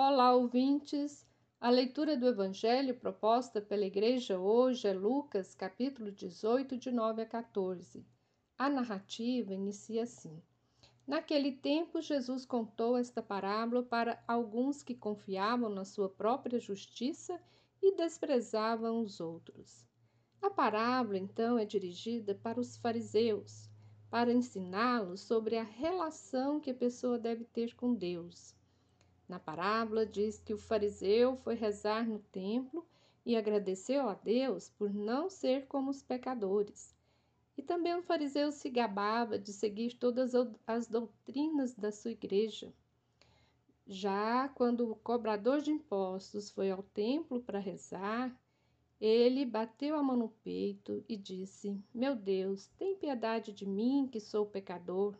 [0.00, 1.26] Olá, ouvintes!
[1.60, 7.26] A leitura do Evangelho proposta pela Igreja hoje é Lucas, capítulo 18, de 9 a
[7.26, 8.06] 14.
[8.56, 10.40] A narrativa inicia assim:
[11.04, 17.36] Naquele tempo, Jesus contou esta parábola para alguns que confiavam na sua própria justiça
[17.82, 19.84] e desprezavam os outros.
[20.40, 23.68] A parábola, então, é dirigida para os fariseus,
[24.08, 28.56] para ensiná-los sobre a relação que a pessoa deve ter com Deus.
[29.28, 32.86] Na parábola diz que o fariseu foi rezar no templo
[33.26, 36.96] e agradeceu a Deus por não ser como os pecadores.
[37.56, 40.32] E também o fariseu se gabava de seguir todas
[40.66, 42.72] as doutrinas da sua igreja.
[43.86, 48.34] Já quando o cobrador de impostos foi ao templo para rezar,
[49.00, 54.20] ele bateu a mão no peito e disse: Meu Deus, tem piedade de mim, que
[54.20, 55.14] sou pecador.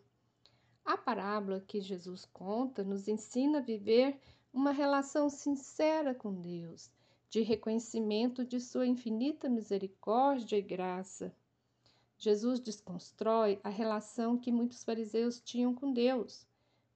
[0.88, 4.19] A parábola que Jesus conta nos ensina a viver
[4.51, 6.91] uma relação sincera com Deus,
[7.29, 11.37] de reconhecimento de sua infinita misericórdia e graça.
[12.16, 16.46] Jesus desconstrói a relação que muitos fariseus tinham com Deus,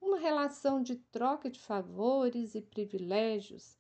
[0.01, 3.77] uma relação de troca de favores e privilégios,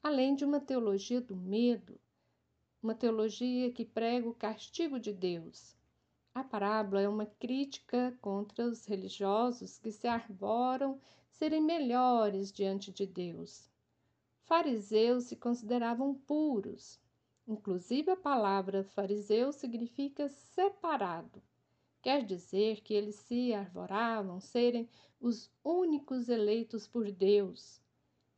[0.00, 1.98] além de uma teologia do medo,
[2.80, 5.75] uma teologia que prega o castigo de Deus,
[6.36, 13.06] a parábola é uma crítica contra os religiosos que se arvoram serem melhores diante de
[13.06, 13.70] Deus.
[14.42, 17.00] Fariseus se consideravam puros.
[17.48, 21.42] Inclusive, a palavra fariseu significa separado.
[22.02, 24.86] Quer dizer que eles se arvoravam serem
[25.18, 27.80] os únicos eleitos por Deus.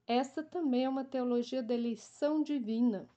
[0.06, 3.08] Essa também é uma teologia da eleição divina.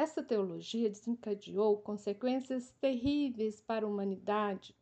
[0.00, 4.74] Essa teologia desencadeou consequências terríveis para a humanidade,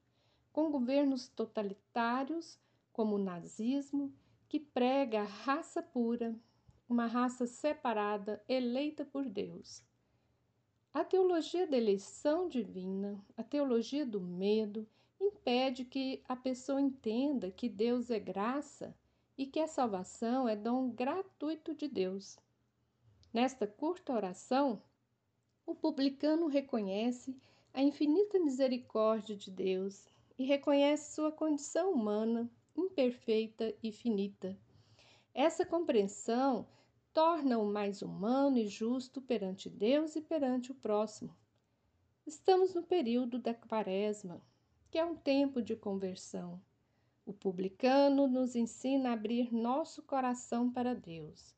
[0.52, 2.56] com governos totalitários,
[2.92, 4.14] como o nazismo,
[4.48, 6.38] que prega a raça pura,
[6.88, 9.82] uma raça separada, eleita por Deus.
[10.94, 14.86] A teologia da eleição divina, a teologia do medo,
[15.20, 18.94] impede que a pessoa entenda que Deus é graça
[19.36, 22.38] e que a salvação é dom gratuito de Deus.
[23.34, 24.80] Nesta curta oração,
[25.68, 27.36] o publicano reconhece
[27.74, 30.08] a infinita misericórdia de Deus
[30.38, 34.56] e reconhece sua condição humana, imperfeita e finita.
[35.34, 36.66] Essa compreensão
[37.12, 41.36] torna-o mais humano e justo perante Deus e perante o próximo.
[42.26, 44.40] Estamos no período da Quaresma,
[44.90, 46.58] que é um tempo de conversão.
[47.26, 51.57] O publicano nos ensina a abrir nosso coração para Deus.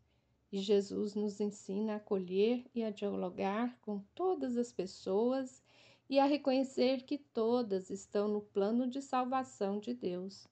[0.52, 5.62] E Jesus nos ensina a acolher e a dialogar com todas as pessoas
[6.08, 10.48] e a reconhecer que todas estão no plano de salvação de Deus.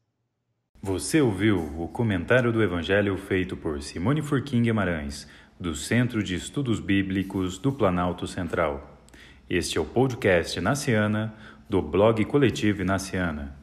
[0.80, 5.26] Você ouviu o comentário do Evangelho feito por Simone Furquim Guimarães,
[5.58, 8.96] do Centro de Estudos Bíblicos do Planalto Central.
[9.50, 11.34] Este é o podcast Naciana,
[11.68, 13.58] do blog Coletivo Naciana.